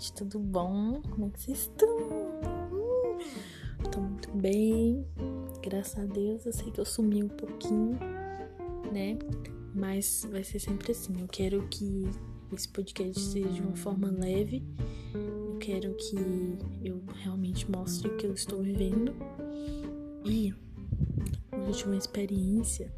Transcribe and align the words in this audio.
gente? 0.00 0.12
Tudo 0.14 0.38
bom? 0.38 1.02
Como 1.10 1.26
é 1.26 1.30
que 1.30 1.40
vocês 1.42 1.58
estão? 1.58 1.88
Hum, 2.72 3.18
tô 3.92 4.00
muito 4.00 4.30
bem, 4.32 5.06
graças 5.62 6.02
a 6.02 6.06
Deus. 6.06 6.46
Eu 6.46 6.52
sei 6.52 6.70
que 6.72 6.80
eu 6.80 6.86
sumi 6.86 7.22
um 7.22 7.28
pouquinho, 7.28 7.98
né? 8.90 9.18
Mas 9.74 10.26
vai 10.30 10.42
ser 10.42 10.58
sempre 10.58 10.92
assim. 10.92 11.20
Eu 11.20 11.28
quero 11.28 11.68
que 11.68 12.08
esse 12.52 12.68
podcast 12.68 13.20
seja 13.20 13.48
de 13.48 13.60
uma 13.60 13.76
forma 13.76 14.10
leve. 14.10 14.64
Eu 15.14 15.58
quero 15.58 15.94
que 15.94 16.16
eu 16.82 17.02
realmente 17.22 17.70
mostre 17.70 18.08
o 18.08 18.16
que 18.16 18.26
eu 18.26 18.32
estou 18.32 18.62
vivendo. 18.62 19.14
E 20.24 20.54
hoje 21.68 21.84
uma 21.84 21.96
experiência 21.96 22.90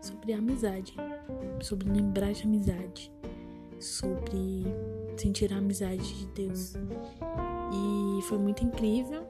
sobre 0.00 0.32
amizade, 0.32 0.94
sobre 1.60 1.90
lembrar 1.90 2.32
de 2.32 2.44
amizade 2.44 3.12
sobre 3.80 4.64
sentir 5.20 5.52
a 5.52 5.58
amizade 5.58 6.02
de 6.02 6.26
Deus. 6.32 6.74
E 7.72 8.22
foi 8.22 8.38
muito 8.38 8.64
incrível. 8.64 9.26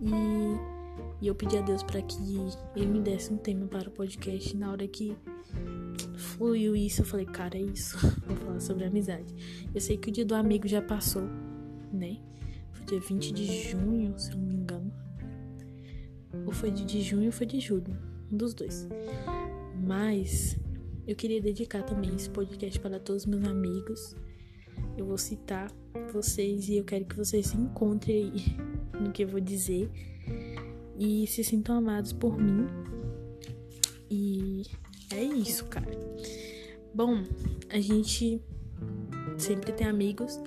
E, 0.00 0.10
e 1.20 1.26
eu 1.26 1.34
pedi 1.34 1.56
a 1.56 1.62
Deus 1.62 1.82
para 1.82 2.02
que 2.02 2.16
ele 2.74 2.86
me 2.86 3.00
desse 3.00 3.32
um 3.32 3.36
tema 3.36 3.66
para 3.66 3.88
o 3.88 3.92
podcast. 3.92 4.56
Na 4.56 4.72
hora 4.72 4.86
que 4.88 5.16
fluiu 6.16 6.74
isso, 6.74 7.02
eu 7.02 7.06
falei, 7.06 7.26
cara, 7.26 7.56
é 7.56 7.62
isso. 7.62 7.96
Vou 8.26 8.36
falar 8.36 8.60
sobre 8.60 8.84
amizade. 8.84 9.34
Eu 9.74 9.80
sei 9.80 9.96
que 9.96 10.08
o 10.08 10.12
dia 10.12 10.24
do 10.24 10.34
amigo 10.34 10.66
já 10.66 10.82
passou, 10.82 11.22
né? 11.92 12.18
Foi 12.72 12.86
dia 12.86 13.00
20 13.00 13.32
de 13.32 13.70
junho, 13.70 14.18
se 14.18 14.32
eu 14.32 14.38
não 14.38 14.46
me 14.46 14.54
engano. 14.54 14.92
Ou 16.46 16.52
foi 16.52 16.70
de 16.70 17.00
junho 17.02 17.26
ou 17.26 17.32
foi 17.32 17.46
de 17.46 17.60
julho. 17.60 17.96
Um 18.30 18.36
dos 18.36 18.54
dois. 18.54 18.88
Mas 19.84 20.58
eu 21.06 21.16
queria 21.16 21.40
dedicar 21.40 21.82
também 21.82 22.14
esse 22.14 22.30
podcast 22.30 22.78
para 22.80 22.98
todos 22.98 23.22
os 23.22 23.26
meus 23.26 23.44
amigos. 23.44 24.16
Eu 24.96 25.06
vou 25.06 25.18
citar 25.18 25.70
vocês 26.12 26.68
e 26.68 26.76
eu 26.76 26.84
quero 26.84 27.04
que 27.04 27.16
vocês 27.16 27.46
se 27.46 27.56
encontrem 27.56 28.32
aí 28.32 28.56
no 29.00 29.10
que 29.10 29.24
eu 29.24 29.28
vou 29.28 29.40
dizer 29.40 29.90
e 30.98 31.26
se 31.26 31.42
sintam 31.42 31.76
amados 31.76 32.12
por 32.12 32.38
mim. 32.38 32.66
E 34.10 34.62
é 35.10 35.22
isso, 35.22 35.64
cara. 35.66 35.90
Bom, 36.94 37.22
a 37.70 37.80
gente 37.80 38.40
sempre 39.38 39.72
tem 39.72 39.86
amigos, 39.86 40.38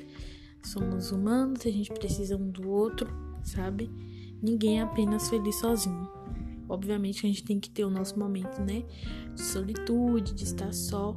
somos 0.64 1.12
humanos, 1.12 1.66
a 1.66 1.72
gente 1.72 1.92
precisa 1.92 2.38
um 2.38 2.50
do 2.50 2.70
outro, 2.70 3.10
sabe? 3.44 3.90
Ninguém 4.42 4.80
é 4.80 4.84
apenas 4.84 5.30
feliz 5.30 5.56
sozinho. 5.56 6.08
Obviamente 6.68 7.26
a 7.26 7.30
gente 7.30 7.44
tem 7.44 7.60
que 7.60 7.70
ter 7.70 7.84
o 7.84 7.90
nosso 7.90 8.18
momento, 8.18 8.60
né? 8.62 8.84
De 9.34 9.42
solitude, 9.42 10.34
de 10.34 10.44
estar 10.44 10.74
só. 10.74 11.16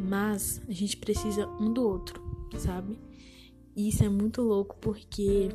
Mas 0.00 0.60
a 0.68 0.72
gente 0.72 0.96
precisa 0.96 1.48
um 1.60 1.72
do 1.72 1.82
outro, 1.82 2.22
sabe? 2.58 2.98
E 3.76 3.88
isso 3.88 4.04
é 4.04 4.08
muito 4.08 4.40
louco 4.42 4.76
porque 4.80 5.48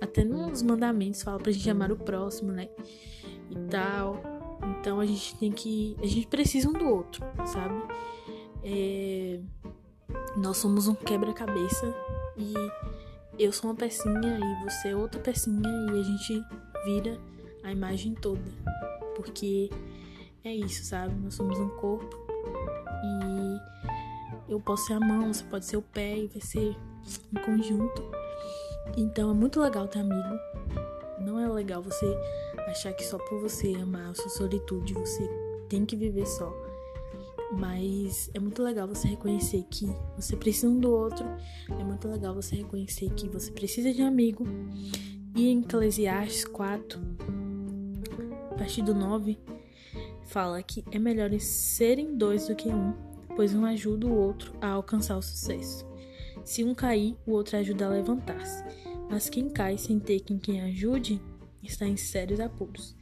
até 0.00 0.22
nos 0.24 0.62
mandamentos 0.62 1.22
fala 1.22 1.38
pra 1.38 1.50
gente 1.50 1.68
amar 1.70 1.90
o 1.90 1.96
próximo, 1.96 2.52
né? 2.52 2.68
E 3.50 3.56
tal. 3.70 4.20
Então 4.78 5.00
a 5.00 5.06
gente 5.06 5.34
tem 5.36 5.50
que. 5.50 5.96
A 6.02 6.06
gente 6.06 6.26
precisa 6.26 6.68
um 6.68 6.72
do 6.72 6.86
outro, 6.86 7.24
sabe? 7.46 7.82
É... 8.62 9.40
Nós 10.36 10.58
somos 10.58 10.86
um 10.86 10.94
quebra-cabeça 10.94 11.94
e 12.36 12.54
eu 13.38 13.52
sou 13.52 13.70
uma 13.70 13.76
pecinha 13.76 14.38
e 14.38 14.64
você 14.64 14.88
é 14.88 14.96
outra 14.96 15.20
pecinha 15.20 15.68
e 15.92 16.00
a 16.00 16.02
gente 16.02 16.42
vira 16.84 17.18
a 17.62 17.72
imagem 17.72 18.14
toda. 18.14 18.50
Porque 19.14 19.70
é 20.44 20.54
isso, 20.54 20.84
sabe? 20.84 21.14
Nós 21.14 21.34
somos 21.34 21.58
um 21.58 21.68
corpo 21.70 22.16
e 23.02 23.35
eu 24.48 24.60
posso 24.60 24.86
ser 24.86 24.94
a 24.94 25.00
mão, 25.00 25.32
você 25.32 25.44
pode 25.44 25.64
ser 25.64 25.76
o 25.76 25.82
pé 25.82 26.16
e 26.16 26.26
vai 26.26 26.40
ser 26.40 26.76
um 27.34 27.40
conjunto. 27.44 28.02
Então 28.96 29.30
é 29.30 29.34
muito 29.34 29.60
legal 29.60 29.88
ter 29.88 30.00
amigo. 30.00 30.38
Não 31.20 31.40
é 31.40 31.48
legal 31.48 31.82
você 31.82 32.06
achar 32.68 32.92
que 32.92 33.04
só 33.04 33.18
por 33.18 33.40
você 33.40 33.74
amar 33.74 34.10
a 34.10 34.14
sua 34.14 34.28
solitude 34.28 34.94
você 34.94 35.28
tem 35.68 35.84
que 35.84 35.96
viver 35.96 36.26
só. 36.26 36.52
Mas 37.52 38.28
é 38.34 38.40
muito 38.40 38.62
legal 38.62 38.88
você 38.88 39.08
reconhecer 39.08 39.64
que 39.70 39.86
você 40.16 40.36
precisa 40.36 40.68
um 40.68 40.78
do 40.78 40.90
outro. 40.90 41.24
É 41.68 41.84
muito 41.84 42.08
legal 42.08 42.34
você 42.34 42.56
reconhecer 42.56 43.10
que 43.10 43.28
você 43.28 43.50
precisa 43.50 43.92
de 43.92 44.02
um 44.02 44.06
amigo. 44.06 44.44
E 45.34 45.48
em 45.48 45.60
Eclesiastes 45.60 46.44
4, 46.44 46.98
a 48.50 48.54
partir 48.54 48.82
do 48.82 48.94
9, 48.94 49.38
fala 50.24 50.62
que 50.62 50.84
é 50.90 50.98
melhor 50.98 51.30
serem 51.38 52.16
dois 52.16 52.48
do 52.48 52.56
que 52.56 52.68
um, 52.68 52.94
pois 53.36 53.54
um 53.54 53.64
ajuda 53.64 54.06
o 54.06 54.16
outro 54.16 54.52
a 54.60 54.68
alcançar 54.70 55.16
o 55.16 55.22
sucesso. 55.22 55.86
Se 56.44 56.64
um 56.64 56.74
cair, 56.74 57.16
o 57.26 57.32
outro 57.32 57.56
ajuda 57.56 57.86
a 57.86 57.90
levantar-se, 57.90 58.64
mas 59.10 59.28
quem 59.28 59.48
cai 59.48 59.78
sem 59.78 60.00
ter 60.00 60.20
quem 60.20 60.38
quem 60.38 60.60
ajude 60.62 61.20
está 61.62 61.86
em 61.86 61.96
sérios 61.96 62.40
apuros. 62.40 62.96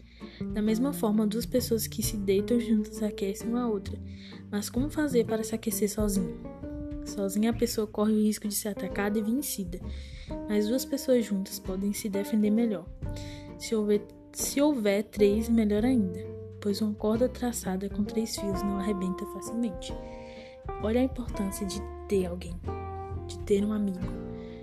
Da 0.53 0.61
mesma 0.61 0.93
forma, 0.93 1.27
duas 1.27 1.47
pessoas 1.47 1.87
que 1.87 2.03
se 2.03 2.17
deitam 2.17 2.59
juntas 2.59 3.03
aquecem 3.03 3.49
uma 3.49 3.69
outra, 3.69 3.99
mas 4.51 4.69
como 4.69 4.91
fazer 4.91 5.25
para 5.25 5.45
se 5.45 5.55
aquecer 5.55 5.89
sozinho? 5.89 6.39
Sozinha 7.05 7.51
a 7.51 7.55
pessoa 7.55 7.87
corre 7.87 8.13
o 8.13 8.23
risco 8.23 8.49
de 8.49 8.55
ser 8.55 8.69
atacada 8.69 9.19
e 9.19 9.23
vencida, 9.23 9.79
mas 10.49 10.67
duas 10.67 10.85
pessoas 10.85 11.25
juntas 11.25 11.59
podem 11.59 11.93
se 11.93 12.09
defender 12.09 12.51
melhor. 12.51 12.87
Se 13.59 13.75
houver 13.75 14.01
se 14.33 14.61
houver 14.61 15.05
três, 15.05 15.49
melhor 15.49 15.85
ainda, 15.85 16.19
pois 16.61 16.81
uma 16.81 16.93
corda 16.95 17.29
traçada 17.29 17.89
com 17.89 18.03
três 18.03 18.37
fios 18.37 18.63
não 18.63 18.79
arrebenta 18.79 19.25
facilmente. 19.27 19.95
Olha 20.83 21.01
a 21.01 21.05
importância 21.05 21.67
de 21.67 21.81
ter 22.09 22.27
alguém, 22.27 22.61
de 23.27 23.39
ter 23.41 23.65
um 23.65 23.73
amigo, 23.73 23.99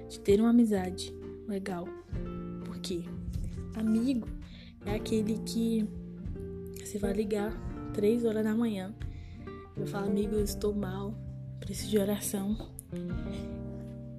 de 0.08 0.20
ter 0.20 0.40
uma 0.40 0.50
amizade 0.50 1.14
legal. 1.48 1.86
Porque 2.66 3.04
amigo 3.76 4.28
é 4.86 4.96
aquele 4.96 5.38
que 5.40 5.88
você 6.80 6.98
vai 6.98 7.14
ligar 7.14 7.54
três 7.94 8.26
horas 8.26 8.44
da 8.44 8.54
manhã, 8.54 8.94
vai 9.76 9.88
falar, 9.88 10.08
amigo, 10.08 10.36
eu 10.36 10.44
estou 10.44 10.74
mal, 10.74 11.14
preciso 11.60 11.90
de 11.90 11.98
oração. 11.98 12.56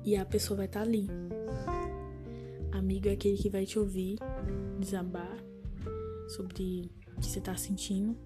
E 0.05 0.17
a 0.17 0.25
pessoa 0.25 0.57
vai 0.57 0.67
estar 0.67 0.83
ali. 0.83 1.09
Amigo 2.73 3.09
é 3.09 3.13
aquele 3.13 3.37
que 3.37 3.49
vai 3.49 3.65
te 3.65 3.79
ouvir, 3.79 4.19
desabar 4.79 5.37
sobre 6.29 6.91
o 7.17 7.21
que 7.21 7.27
você 7.27 7.41
tá 7.41 7.55
sentindo. 7.55 8.17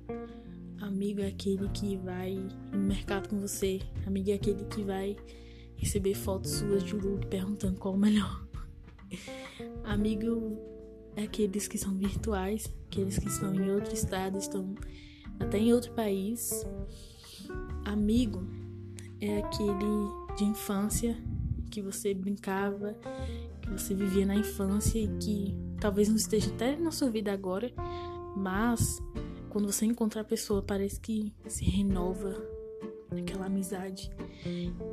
Amigo 0.80 1.20
é 1.20 1.28
aquele 1.28 1.68
que 1.70 1.96
vai 1.96 2.34
no 2.72 2.78
mercado 2.78 3.28
com 3.28 3.40
você. 3.40 3.80
Amigo 4.06 4.30
é 4.30 4.34
aquele 4.34 4.64
que 4.64 4.82
vai 4.82 5.16
receber 5.76 6.14
fotos 6.14 6.52
suas 6.52 6.82
de 6.82 6.94
look 6.94 7.26
perguntando 7.26 7.78
qual 7.78 7.94
o 7.94 7.98
melhor. 7.98 8.46
Amigo 9.84 10.58
é 11.16 11.22
aqueles 11.22 11.66
que 11.66 11.78
são 11.78 11.96
virtuais, 11.96 12.72
aqueles 12.86 13.18
que 13.18 13.28
estão 13.28 13.54
em 13.54 13.70
outro 13.70 13.94
estado, 13.94 14.38
estão 14.38 14.74
até 15.40 15.58
em 15.58 15.72
outro 15.72 15.92
país. 15.92 16.66
Amigo 17.84 18.46
é 19.20 19.38
aquele 19.38 20.36
de 20.36 20.44
infância 20.44 21.16
que 21.70 21.80
você 21.80 22.12
brincava, 22.14 22.96
que 23.62 23.70
você 23.70 23.94
vivia 23.94 24.26
na 24.26 24.34
infância 24.34 24.98
e 24.98 25.08
que 25.18 25.54
talvez 25.80 26.08
não 26.08 26.16
esteja 26.16 26.50
até 26.50 26.76
na 26.76 26.90
sua 26.90 27.10
vida 27.10 27.32
agora, 27.32 27.72
mas 28.36 29.00
quando 29.56 29.72
você 29.72 29.86
encontra 29.86 30.20
a 30.20 30.24
pessoa, 30.24 30.60
parece 30.60 31.00
que 31.00 31.32
se 31.48 31.64
renova 31.64 32.36
aquela 33.10 33.46
amizade. 33.46 34.10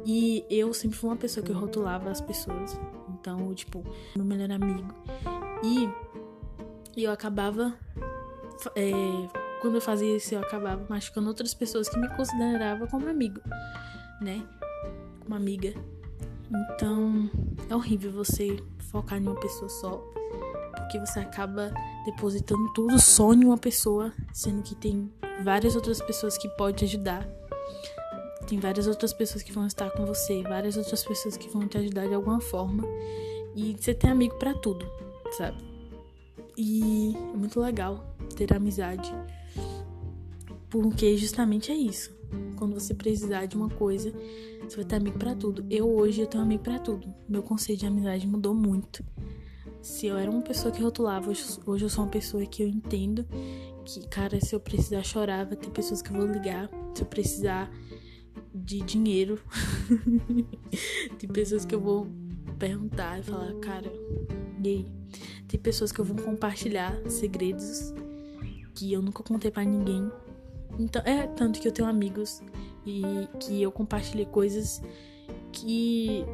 E 0.06 0.46
eu 0.50 0.74
sempre 0.74 0.98
fui 0.98 1.10
uma 1.10 1.18
pessoa 1.18 1.46
que 1.46 1.52
rotulava 1.52 2.10
as 2.10 2.22
pessoas. 2.22 2.80
Então, 3.10 3.54
tipo, 3.54 3.84
meu 4.16 4.24
melhor 4.24 4.50
amigo. 4.52 4.88
E 5.62 5.90
eu 6.96 7.12
acabava. 7.12 7.78
É, 8.74 8.92
quando 9.60 9.76
eu 9.76 9.82
fazia 9.82 10.16
isso, 10.16 10.34
eu 10.34 10.40
acabava 10.40 10.86
machucando 10.88 11.28
outras 11.28 11.54
pessoas 11.54 11.90
que 11.90 12.00
me 12.00 12.08
consideravam 12.16 12.88
como 12.88 13.10
amigo, 13.10 13.42
né? 14.22 14.48
Como 15.20 15.36
amiga. 15.36 15.74
Então, 16.74 17.30
é 17.70 17.76
horrível 17.76 18.14
você 18.14 18.56
focar 18.80 19.20
em 19.20 19.24
uma 19.24 19.36
pessoa 19.36 19.68
só 19.68 20.14
porque 20.94 21.00
você 21.00 21.20
acaba 21.20 21.74
depositando 22.06 22.72
tudo 22.72 23.00
só 23.02 23.34
em 23.34 23.44
uma 23.46 23.58
pessoa, 23.58 24.14
sendo 24.32 24.62
que 24.62 24.76
tem 24.76 25.12
várias 25.44 25.76
outras 25.76 26.00
pessoas 26.00 26.38
que 26.38 26.48
podem 26.50 26.76
te 26.76 26.86
ajudar. 26.86 27.28
Tem 28.48 28.60
várias 28.60 28.86
outras 28.86 29.12
pessoas 29.12 29.42
que 29.42 29.52
vão 29.52 29.66
estar 29.66 29.90
com 29.90 30.06
você, 30.06 30.44
várias 30.44 30.78
outras 30.78 31.04
pessoas 31.04 31.36
que 31.36 31.50
vão 31.50 31.68
te 31.68 31.80
ajudar 31.80 32.08
de 32.08 32.14
alguma 32.14 32.40
forma. 32.40 32.84
E 33.56 33.76
você 33.80 33.92
tem 33.92 34.12
amigo 34.12 34.36
para 34.38 34.54
tudo, 34.54 34.86
sabe? 35.32 35.58
E 36.56 37.16
é 37.34 37.38
muito 37.38 37.60
legal 37.60 38.16
ter 38.36 38.54
amizade. 38.54 39.12
Porque 40.70 41.18
justamente 41.18 41.72
é 41.72 41.76
isso. 41.76 42.16
Quando 42.56 42.76
você 42.76 42.94
precisar 42.94 43.48
de 43.48 43.56
uma 43.56 43.70
coisa, 43.70 44.14
você 44.62 44.76
vai 44.76 44.86
ter 44.86 44.98
amigo 44.98 45.18
para 45.18 45.34
tudo. 45.34 45.66
Eu 45.72 45.90
hoje 45.90 46.22
eu 46.22 46.28
tenho 46.28 46.44
amigo 46.44 46.62
para 46.62 46.78
tudo. 46.78 47.12
Meu 47.28 47.42
conceito 47.42 47.80
de 47.80 47.88
amizade 47.88 48.28
mudou 48.28 48.54
muito. 48.54 49.04
Se 49.84 50.08
eu 50.08 50.18
era 50.18 50.32
uma 50.32 50.42
pessoa 50.42 50.74
que 50.74 50.82
rotulava, 50.82 51.30
hoje 51.30 51.84
eu 51.84 51.90
sou 51.90 52.06
uma 52.06 52.10
pessoa 52.10 52.46
que 52.46 52.64
eu 52.64 52.68
entendo 52.70 53.28
que, 53.84 54.08
cara, 54.08 54.40
se 54.40 54.56
eu 54.56 54.60
precisar 54.60 55.04
chorar, 55.04 55.46
vai 55.46 55.58
ter 55.58 55.70
pessoas 55.72 56.02
que 56.02 56.10
eu 56.10 56.16
vou 56.16 56.26
ligar. 56.26 56.70
Se 56.96 57.02
eu 57.02 57.06
precisar 57.06 57.70
de 58.56 58.80
dinheiro, 58.80 59.42
tem 61.20 61.30
pessoas 61.30 61.66
que 61.66 61.76
eu 61.76 61.82
vou 61.82 62.08
perguntar 62.58 63.20
e 63.20 63.24
falar, 63.24 63.54
cara, 63.56 63.92
e 64.64 64.68
aí? 64.70 64.86
Tem 65.50 65.60
pessoas 65.60 65.92
que 65.92 66.00
eu 66.00 66.06
vou 66.06 66.16
compartilhar 66.16 66.98
segredos 67.10 67.94
que 68.74 68.94
eu 68.94 69.02
nunca 69.02 69.22
contei 69.22 69.52
para 69.52 69.66
ninguém. 69.66 70.10
Então, 70.80 71.02
é 71.04 71.28
tanto 71.28 71.60
que 71.60 71.68
eu 71.68 71.74
tenho 71.74 71.90
amigos 71.90 72.42
e 72.86 73.04
que 73.38 73.62
eu 73.62 73.70
compartilhei 73.70 74.26
coisas 74.26 74.82
que 75.52 76.26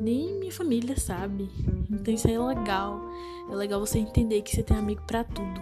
nem 0.00 0.38
minha 0.38 0.52
família 0.52 0.98
sabe. 0.98 1.48
Então 1.90 2.12
isso 2.12 2.28
é 2.28 2.38
legal. 2.38 3.00
É 3.50 3.54
legal 3.54 3.80
você 3.80 3.98
entender 3.98 4.42
que 4.42 4.54
você 4.54 4.62
tem 4.62 4.76
amigo 4.76 5.02
para 5.06 5.24
tudo. 5.24 5.60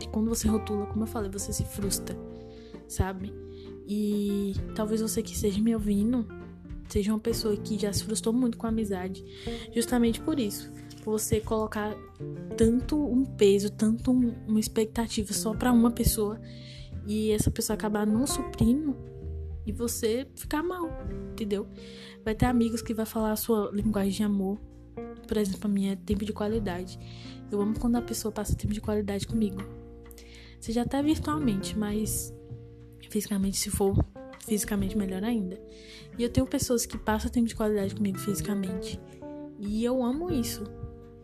E 0.00 0.06
quando 0.06 0.28
você 0.28 0.48
rotula, 0.48 0.86
como 0.86 1.04
eu 1.04 1.06
falei, 1.06 1.30
você 1.30 1.52
se 1.52 1.64
frustra, 1.64 2.16
sabe? 2.88 3.32
E 3.86 4.54
talvez 4.74 5.00
você 5.00 5.22
que 5.22 5.32
esteja 5.32 5.60
me 5.60 5.74
ouvindo 5.74 6.26
seja 6.88 7.12
uma 7.12 7.18
pessoa 7.18 7.56
que 7.56 7.78
já 7.78 7.92
se 7.92 8.04
frustrou 8.04 8.34
muito 8.34 8.58
com 8.58 8.66
a 8.66 8.68
amizade, 8.68 9.24
justamente 9.74 10.20
por 10.20 10.38
isso. 10.38 10.70
Por 11.02 11.18
você 11.18 11.40
colocar 11.40 11.94
tanto 12.56 12.96
um 12.96 13.24
peso, 13.24 13.70
tanto 13.70 14.10
um, 14.10 14.34
uma 14.46 14.60
expectativa 14.60 15.32
só 15.32 15.54
para 15.54 15.72
uma 15.72 15.90
pessoa 15.90 16.40
e 17.06 17.30
essa 17.30 17.50
pessoa 17.50 17.74
acabar 17.74 18.06
não 18.06 18.26
suprindo 18.26 18.96
e 19.66 19.72
você 19.72 20.26
ficar 20.34 20.62
mal, 20.62 20.88
entendeu? 21.32 21.66
Vai 22.24 22.34
ter 22.34 22.46
amigos 22.46 22.82
que 22.82 22.94
vai 22.94 23.06
falar 23.06 23.32
a 23.32 23.36
sua 23.36 23.70
linguagem 23.72 24.12
de 24.12 24.22
amor. 24.22 24.58
Por 25.26 25.36
exemplo, 25.36 25.60
a 25.64 25.68
minha 25.68 25.92
é 25.92 25.96
tempo 25.96 26.24
de 26.24 26.32
qualidade. 26.32 26.98
Eu 27.50 27.60
amo 27.60 27.78
quando 27.78 27.96
a 27.96 28.02
pessoa 28.02 28.32
passa 28.32 28.54
tempo 28.54 28.74
de 28.74 28.80
qualidade 28.80 29.26
comigo. 29.26 29.62
Seja 30.60 30.82
até 30.82 31.02
virtualmente, 31.02 31.78
mas 31.78 32.34
fisicamente, 33.10 33.58
se 33.58 33.70
for 33.70 34.04
fisicamente, 34.46 34.96
melhor 34.96 35.22
ainda. 35.24 35.60
E 36.18 36.22
eu 36.22 36.30
tenho 36.30 36.46
pessoas 36.46 36.86
que 36.86 36.98
passam 36.98 37.30
tempo 37.30 37.48
de 37.48 37.54
qualidade 37.54 37.94
comigo 37.94 38.18
fisicamente. 38.18 39.00
E 39.58 39.84
eu 39.84 40.02
amo 40.02 40.30
isso. 40.30 40.64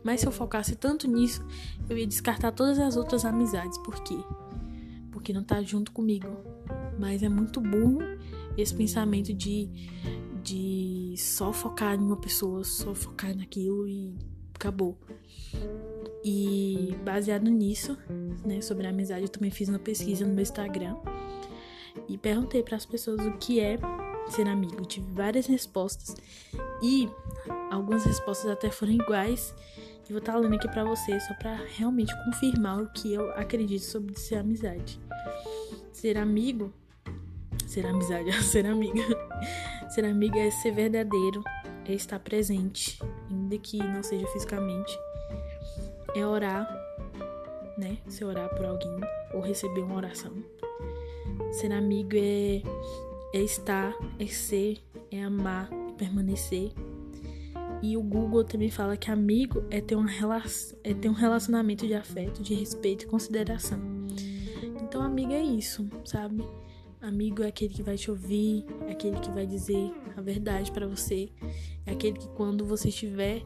Mas 0.02 0.20
se 0.20 0.26
eu 0.26 0.32
focasse 0.32 0.74
tanto 0.76 1.06
nisso, 1.06 1.44
eu 1.88 1.96
ia 1.96 2.06
descartar 2.06 2.52
todas 2.52 2.78
as 2.78 2.96
outras 2.96 3.24
amizades. 3.24 3.76
Por 3.78 4.02
quê? 4.02 4.16
Porque 5.10 5.32
não 5.32 5.44
tá 5.44 5.62
junto 5.62 5.92
comigo. 5.92 6.28
Mas 7.00 7.22
é 7.22 7.28
muito 7.28 7.60
burro 7.62 8.00
esse 8.56 8.74
pensamento 8.74 9.32
de, 9.32 9.70
de 10.42 11.14
só 11.16 11.50
focar 11.50 11.94
em 11.94 12.04
uma 12.04 12.16
pessoa, 12.16 12.62
só 12.62 12.94
focar 12.94 13.34
naquilo 13.34 13.88
e 13.88 14.18
acabou. 14.54 14.98
E 16.22 16.94
baseado 17.02 17.48
nisso, 17.48 17.96
né, 18.44 18.60
sobre 18.60 18.86
a 18.86 18.90
amizade, 18.90 19.22
eu 19.22 19.28
também 19.28 19.50
fiz 19.50 19.70
uma 19.70 19.78
pesquisa 19.78 20.26
no 20.26 20.34
meu 20.34 20.42
Instagram 20.42 20.96
e 22.06 22.18
perguntei 22.18 22.62
para 22.62 22.76
as 22.76 22.84
pessoas 22.84 23.24
o 23.24 23.32
que 23.38 23.60
é 23.60 23.78
ser 24.28 24.46
amigo. 24.46 24.84
Tive 24.84 25.10
várias 25.12 25.46
respostas 25.46 26.14
e 26.82 27.08
algumas 27.70 28.04
respostas 28.04 28.50
até 28.50 28.70
foram 28.70 28.92
iguais. 28.92 29.54
E 30.08 30.12
vou 30.12 30.18
estar 30.18 30.32
tá 30.32 30.38
lendo 30.38 30.56
aqui 30.56 30.68
para 30.68 30.84
vocês 30.84 31.24
só 31.26 31.34
para 31.34 31.54
realmente 31.76 32.12
confirmar 32.24 32.82
o 32.82 32.92
que 32.92 33.14
eu 33.14 33.30
acredito 33.30 33.82
sobre 33.82 34.18
ser 34.18 34.36
amizade. 34.36 35.00
Ser 35.92 36.18
amigo 36.18 36.74
Ser 37.70 37.86
amizade 37.86 38.28
é 38.28 38.32
ser 38.42 38.66
amiga. 38.66 39.00
Ser 39.90 40.04
amiga 40.04 40.40
é 40.40 40.50
ser 40.50 40.72
verdadeiro, 40.72 41.40
é 41.86 41.92
estar 41.92 42.18
presente, 42.18 42.98
ainda 43.30 43.56
que 43.58 43.78
não 43.78 44.02
seja 44.02 44.26
fisicamente. 44.26 44.92
É 46.16 46.26
orar, 46.26 46.68
né? 47.78 47.98
Se 48.08 48.24
orar 48.24 48.48
por 48.56 48.66
alguém 48.66 49.00
ou 49.32 49.40
receber 49.40 49.82
uma 49.82 49.94
oração. 49.94 50.32
Ser 51.52 51.70
amigo 51.70 52.16
é, 52.16 52.60
é 53.32 53.40
estar, 53.40 53.94
é 54.18 54.26
ser, 54.26 54.78
é 55.12 55.22
amar, 55.22 55.70
é 55.72 55.92
permanecer. 55.92 56.72
E 57.80 57.96
o 57.96 58.02
Google 58.02 58.42
também 58.42 58.68
fala 58.68 58.96
que 58.96 59.12
amigo 59.12 59.62
é 59.70 59.80
ter, 59.80 59.94
uma 59.94 60.10
relação, 60.10 60.76
é 60.82 60.92
ter 60.92 61.08
um 61.08 61.12
relacionamento 61.12 61.86
de 61.86 61.94
afeto, 61.94 62.42
de 62.42 62.52
respeito 62.52 63.04
e 63.04 63.06
consideração. 63.06 63.78
Então, 64.82 65.00
amigo 65.00 65.32
é 65.32 65.40
isso, 65.40 65.88
sabe? 66.04 66.44
Amigo 67.00 67.42
é 67.42 67.48
aquele 67.48 67.72
que 67.72 67.82
vai 67.82 67.96
te 67.96 68.10
ouvir, 68.10 68.64
é 68.86 68.92
aquele 68.92 69.18
que 69.20 69.30
vai 69.30 69.46
dizer 69.46 69.90
a 70.16 70.20
verdade 70.20 70.70
para 70.70 70.86
você, 70.86 71.30
é 71.86 71.92
aquele 71.92 72.18
que 72.18 72.28
quando 72.28 72.64
você 72.64 72.88
estiver 72.88 73.42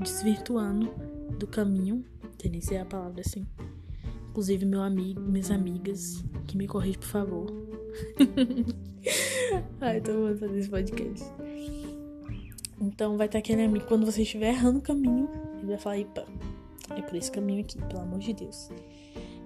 desvirtuando 0.00 0.90
do 1.36 1.46
caminho, 1.48 2.04
tem 2.38 2.60
ser 2.60 2.76
a 2.76 2.84
palavra 2.84 3.20
assim. 3.20 3.46
Inclusive 4.30 4.64
meu 4.64 4.80
amigo, 4.80 5.20
minhas 5.20 5.50
amigas, 5.50 6.24
que 6.46 6.56
me 6.56 6.68
corrige, 6.68 6.98
por 6.98 7.08
favor. 7.08 7.46
Ai, 9.80 10.00
tô 10.00 10.12
amando 10.12 10.38
fazer 10.38 10.58
esse 10.58 10.68
podcast. 10.68 11.26
Então 12.80 13.16
vai 13.16 13.28
ter 13.28 13.38
aquele 13.38 13.64
amigo, 13.64 13.86
quando 13.86 14.06
você 14.06 14.22
estiver 14.22 14.50
errando 14.50 14.78
o 14.78 14.82
caminho, 14.82 15.28
ele 15.58 15.66
vai 15.66 15.78
falar, 15.78 15.98
epa, 15.98 16.24
é 16.96 17.02
por 17.02 17.16
esse 17.16 17.30
caminho 17.30 17.60
aqui, 17.62 17.76
pelo 17.82 18.00
amor 18.00 18.20
de 18.20 18.32
Deus. 18.32 18.70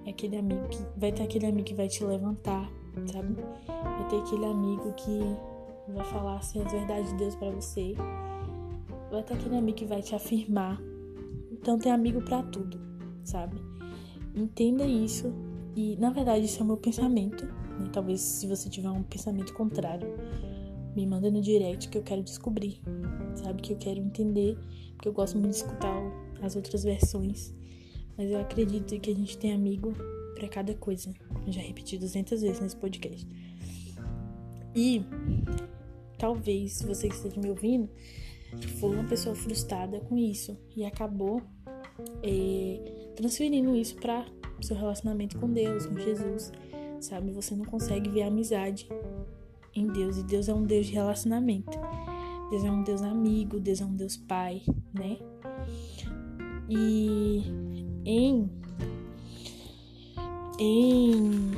É 0.05 0.11
aquele 0.11 0.37
amigo 0.37 0.67
que 0.69 0.77
vai 0.95 1.11
ter 1.11 1.23
aquele 1.23 1.47
amigo 1.47 1.63
que 1.63 1.73
vai 1.73 1.87
te 1.87 2.03
levantar, 2.03 2.71
sabe? 3.11 3.35
Vai 3.67 4.07
ter 4.07 4.17
aquele 4.17 4.45
amigo 4.45 4.93
que 4.93 5.19
vai 5.91 6.05
falar 6.05 6.37
assim 6.37 6.61
as 6.61 6.71
verdades 6.71 7.09
de 7.11 7.17
Deus 7.17 7.35
para 7.35 7.49
você. 7.49 7.95
Vai 9.09 9.23
ter 9.23 9.33
aquele 9.33 9.57
amigo 9.57 9.75
que 9.75 9.85
vai 9.85 10.03
te 10.03 10.13
afirmar. 10.13 10.79
Então 11.51 11.79
tem 11.79 11.91
amigo 11.91 12.21
para 12.21 12.43
tudo, 12.43 12.79
sabe? 13.23 13.59
Entenda 14.35 14.85
isso 14.85 15.33
e 15.75 15.97
na 15.97 16.11
verdade 16.11 16.45
isso 16.45 16.59
é 16.59 16.63
o 16.63 16.67
meu 16.67 16.77
pensamento. 16.77 17.43
Né? 17.45 17.89
Talvez 17.91 18.21
se 18.21 18.45
você 18.45 18.69
tiver 18.69 18.89
um 18.91 19.01
pensamento 19.01 19.53
contrário, 19.55 20.07
me 20.95 21.07
manda 21.07 21.31
no 21.31 21.41
direct 21.41 21.89
que 21.89 21.97
eu 21.97 22.03
quero 22.03 22.21
descobrir, 22.21 22.79
sabe? 23.33 23.59
Que 23.59 23.73
eu 23.73 23.77
quero 23.77 23.99
entender, 23.99 24.55
porque 24.93 25.09
eu 25.09 25.13
gosto 25.13 25.33
muito 25.39 25.53
de 25.53 25.57
escutar 25.57 25.99
as 26.43 26.55
outras 26.55 26.83
versões 26.83 27.55
mas 28.17 28.29
eu 28.29 28.39
acredito 28.39 28.99
que 28.99 29.11
a 29.11 29.15
gente 29.15 29.37
tem 29.37 29.53
amigo 29.53 29.93
para 30.35 30.47
cada 30.47 30.73
coisa. 30.73 31.13
Eu 31.45 31.51
já 31.51 31.61
repeti 31.61 31.97
200 31.97 32.41
vezes 32.41 32.59
nesse 32.59 32.75
podcast. 32.75 33.27
E 34.75 35.03
talvez 36.17 36.81
você 36.81 37.07
que 37.07 37.15
esteja 37.15 37.39
me 37.39 37.49
ouvindo 37.49 37.89
for 38.79 38.93
uma 38.93 39.03
pessoa 39.03 39.35
frustrada 39.35 39.99
com 40.01 40.17
isso 40.17 40.57
e 40.75 40.85
acabou 40.85 41.41
é, 42.23 43.11
transferindo 43.15 43.75
isso 43.75 43.95
para 43.95 44.25
seu 44.61 44.75
relacionamento 44.75 45.37
com 45.37 45.51
Deus, 45.51 45.85
com 45.85 45.97
Jesus, 45.97 46.51
sabe? 46.99 47.31
Você 47.31 47.55
não 47.55 47.65
consegue 47.65 48.09
ver 48.09 48.23
a 48.23 48.27
amizade 48.27 48.87
em 49.73 49.87
Deus 49.87 50.17
e 50.17 50.23
Deus 50.23 50.47
é 50.49 50.53
um 50.53 50.63
Deus 50.63 50.87
de 50.87 50.93
relacionamento. 50.93 51.77
Deus 52.49 52.63
é 52.63 52.71
um 52.71 52.83
Deus 52.83 53.01
amigo, 53.01 53.59
Deus 53.59 53.81
é 53.81 53.85
um 53.85 53.95
Deus 53.95 54.17
pai, 54.17 54.61
né? 54.93 55.17
E 56.69 57.43
em 58.05 58.49
em 60.57 61.51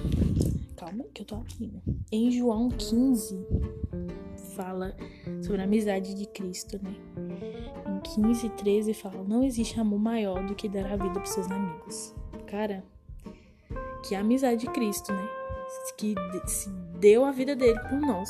calma 0.76 1.04
que 1.14 1.22
eu 1.22 1.26
tô 1.26 1.36
aqui. 1.36 1.72
Em 2.12 2.32
João 2.32 2.70
15 2.70 3.46
fala 4.56 4.96
sobre 5.42 5.62
a 5.62 5.66
amizade 5.66 6.16
de 6.16 6.26
Cristo, 6.26 6.80
né? 6.82 6.96
Em 7.88 8.00
15 8.16 8.48
e 8.48 8.50
13 8.50 8.94
fala: 8.94 9.24
"Não 9.24 9.44
existe 9.44 9.80
amor 9.80 10.00
maior 10.00 10.46
do 10.48 10.56
que 10.56 10.68
dar 10.68 10.92
a 10.92 10.96
vida 10.96 11.14
para 11.14 11.26
seus 11.26 11.50
amigos". 11.52 12.16
Cara, 12.48 12.84
que 14.08 14.16
a 14.16 14.22
amizade 14.22 14.62
de 14.62 14.68
Cristo, 14.68 15.12
né? 15.14 15.28
Que 15.98 16.16
se 16.46 16.70
deu 17.00 17.26
a 17.26 17.32
vida 17.32 17.56
dele 17.56 17.80
por 17.82 18.00
nós. 18.00 18.30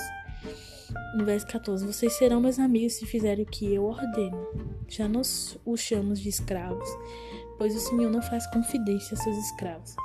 No 1.16 1.24
verso 1.24 1.46
14: 1.48 1.86
Vocês 1.86 2.14
serão 2.14 2.42
meus 2.42 2.60
amigos 2.60 2.94
se 2.94 3.06
fizerem 3.06 3.46
o 3.46 3.48
que 3.48 3.74
eu 3.74 3.86
ordeno. 3.86 4.48
Já 4.88 5.08
nos 5.08 5.58
os 5.66 5.80
chamamos 5.82 6.20
de 6.20 6.30
escravos, 6.30 6.90
pois 7.58 7.76
o 7.76 7.80
Senhor 7.80 8.10
não 8.12 8.22
faz 8.22 8.46
confidência 8.48 9.16
a 9.16 9.18
seus 9.18 9.38
escravos. 9.38 9.96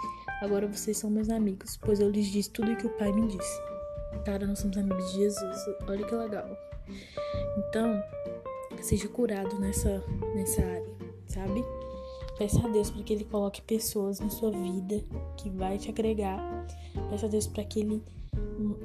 Agora 0.42 0.66
vocês 0.66 0.98
são 0.98 1.10
meus 1.10 1.28
amigos, 1.28 1.76
pois 1.76 2.00
eu 2.00 2.10
lhes 2.10 2.26
disse 2.26 2.50
tudo 2.50 2.72
o 2.72 2.76
que 2.76 2.86
o 2.86 2.90
Pai 2.90 3.12
me 3.12 3.28
disse. 3.28 3.60
Cara, 4.24 4.46
nós 4.46 4.58
somos 4.58 4.76
amigos 4.76 5.12
de 5.12 5.18
Jesus. 5.18 5.56
Olha 5.88 6.04
que 6.04 6.14
legal. 6.14 6.46
Então, 7.56 8.02
seja 8.82 9.08
curado 9.08 9.58
nessa, 9.60 10.02
nessa 10.34 10.62
área, 10.62 10.90
sabe? 11.26 11.64
Peça 12.38 12.66
a 12.66 12.68
Deus 12.68 12.90
para 12.90 13.02
que 13.02 13.12
Ele 13.12 13.24
coloque 13.24 13.62
pessoas 13.62 14.18
na 14.20 14.30
sua 14.30 14.50
vida 14.50 15.02
que 15.36 15.50
vai 15.50 15.78
te 15.78 15.90
agregar. 15.90 16.66
Peça 17.10 17.26
a 17.26 17.28
Deus 17.28 17.46
para 17.46 17.64
que 17.64 17.80
Ele 17.80 18.02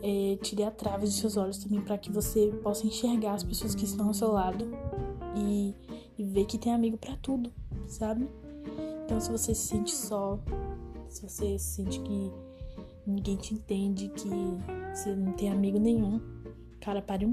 é, 0.04 0.38
tire 0.42 0.64
a 0.64 0.72
trave 0.72 1.06
dos 1.06 1.18
seus 1.18 1.38
olhos 1.38 1.58
também, 1.58 1.82
para 1.82 1.98
que 1.98 2.12
você 2.12 2.48
possa 2.62 2.86
enxergar 2.86 3.34
as 3.34 3.44
pessoas 3.44 3.74
que 3.74 3.86
estão 3.86 4.08
ao 4.08 4.14
seu 4.14 4.32
lado 4.32 4.68
e, 5.36 5.76
e 6.18 6.24
ver 6.24 6.46
que 6.46 6.58
tem 6.58 6.74
amigo 6.74 6.98
para 6.98 7.16
tudo, 7.18 7.52
sabe? 7.88 8.28
Então, 9.08 9.22
se 9.22 9.32
você 9.32 9.56
se 9.56 9.68
sente 9.70 9.96
só, 9.96 10.38
se 11.08 11.22
você 11.22 11.58
sente 11.58 11.98
que 12.02 12.30
ninguém 13.06 13.38
te 13.38 13.54
entende, 13.54 14.10
que 14.10 14.28
você 14.94 15.16
não 15.16 15.32
tem 15.32 15.50
amigo 15.50 15.80
nenhum, 15.80 16.20
cara, 16.82 17.02
pare 17.02 17.26
um 17.26 17.32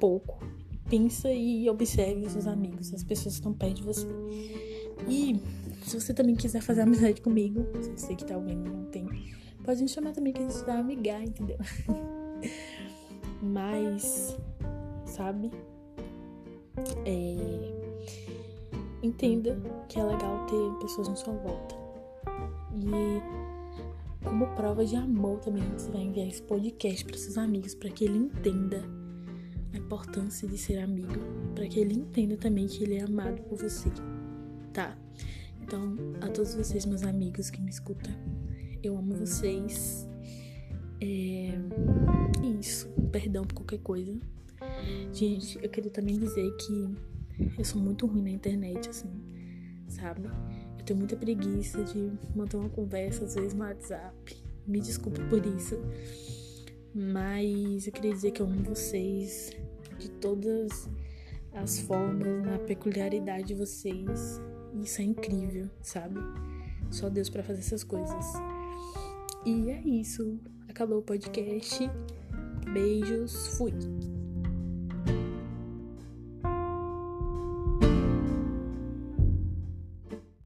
pouco. 0.00 0.44
Pensa 0.90 1.30
e 1.30 1.70
observe 1.70 2.26
os 2.26 2.32
seus 2.32 2.48
amigos, 2.48 2.92
as 2.92 3.04
pessoas 3.04 3.36
que 3.36 3.40
estão 3.40 3.54
perto 3.54 3.76
de 3.76 3.82
você. 3.84 4.08
E 5.08 5.40
se 5.84 6.00
você 6.00 6.12
também 6.12 6.34
quiser 6.34 6.60
fazer 6.60 6.80
amizade 6.80 7.20
comigo, 7.20 7.68
se 7.80 7.92
você 7.92 8.16
que 8.16 8.24
tá 8.24 8.36
ouvindo 8.36 8.68
não 8.68 8.86
tem, 8.86 9.06
pode 9.62 9.80
me 9.80 9.88
chamar 9.88 10.10
também 10.10 10.32
que 10.32 10.42
a 10.42 10.48
gente 10.48 10.64
vai 10.64 10.76
amigar, 10.76 11.22
entendeu? 11.22 11.58
Mas, 13.40 14.36
sabe? 15.06 15.52
É, 17.06 17.81
entenda 19.12 19.60
que 19.88 19.98
é 19.98 20.04
legal 20.04 20.46
ter 20.46 20.78
pessoas 20.80 21.08
na 21.08 21.16
sua 21.16 21.34
volta. 21.34 21.74
E 22.74 24.24
como 24.24 24.46
prova 24.54 24.84
de 24.84 24.96
amor 24.96 25.38
também 25.40 25.62
você 25.76 25.90
vai 25.90 26.02
enviar 26.02 26.26
esse 26.26 26.42
podcast 26.42 27.04
para 27.04 27.16
seus 27.18 27.36
amigos 27.36 27.74
para 27.74 27.90
que 27.90 28.04
ele 28.04 28.18
entenda 28.18 28.82
a 29.74 29.76
importância 29.76 30.48
de 30.48 30.56
ser 30.56 30.78
amigo, 30.78 31.12
para 31.54 31.66
que 31.66 31.80
ele 31.80 31.94
entenda 31.94 32.36
também 32.36 32.66
que 32.66 32.82
ele 32.82 32.96
é 32.96 33.02
amado 33.02 33.42
por 33.42 33.58
você, 33.58 33.90
tá? 34.72 34.96
Então, 35.62 35.94
a 36.20 36.28
todos 36.28 36.54
vocês, 36.54 36.84
meus 36.86 37.02
amigos 37.02 37.50
que 37.50 37.60
me 37.60 37.70
escutam, 37.70 38.12
eu 38.82 38.96
amo 38.96 39.14
vocês. 39.14 40.08
É 41.00 41.52
isso. 42.58 42.88
Perdão 43.10 43.44
por 43.44 43.54
qualquer 43.56 43.78
coisa. 43.78 44.18
Gente, 45.12 45.58
eu 45.62 45.68
queria 45.68 45.90
também 45.90 46.18
dizer 46.18 46.50
que 46.56 46.94
eu 47.58 47.64
sou 47.64 47.80
muito 47.80 48.06
ruim 48.06 48.22
na 48.22 48.30
internet, 48.30 48.88
assim, 48.88 49.10
sabe? 49.88 50.28
Eu 50.78 50.84
tenho 50.84 50.98
muita 50.98 51.16
preguiça 51.16 51.82
de 51.84 52.12
manter 52.34 52.56
uma 52.56 52.68
conversa, 52.68 53.24
às 53.24 53.34
vezes 53.34 53.54
no 53.54 53.64
WhatsApp. 53.64 54.36
Me 54.66 54.80
desculpe 54.80 55.20
por 55.28 55.44
isso. 55.44 55.76
Mas 56.94 57.86
eu 57.86 57.92
queria 57.92 58.12
dizer 58.12 58.32
que 58.32 58.42
eu 58.42 58.46
amo 58.46 58.62
vocês 58.62 59.50
de 59.98 60.10
todas 60.10 60.88
as 61.54 61.80
formas, 61.80 62.44
na 62.44 62.58
peculiaridade 62.58 63.48
de 63.48 63.54
vocês. 63.54 64.40
Isso 64.74 65.00
é 65.00 65.04
incrível, 65.04 65.68
sabe? 65.80 66.16
Só 66.90 67.08
Deus 67.08 67.30
para 67.30 67.42
fazer 67.42 67.60
essas 67.60 67.84
coisas. 67.84 68.26
E 69.44 69.70
é 69.70 69.80
isso. 69.80 70.38
Acabou 70.68 70.98
o 70.98 71.02
podcast. 71.02 71.78
Beijos. 72.72 73.56
Fui. 73.56 73.72